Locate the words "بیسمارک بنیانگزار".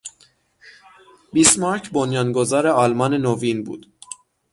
1.33-2.67